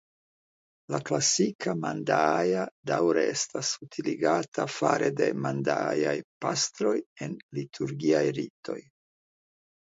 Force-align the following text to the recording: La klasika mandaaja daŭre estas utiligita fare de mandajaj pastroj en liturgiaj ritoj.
La 0.93 0.99
klasika 1.07 1.73
mandaaja 1.81 2.63
daŭre 2.91 3.25
estas 3.33 3.69
utiligita 3.87 4.65
fare 4.77 5.11
de 5.21 5.29
mandajaj 5.43 6.15
pastroj 6.47 6.95
en 7.27 7.37
liturgiaj 7.61 8.25
ritoj. 8.41 8.79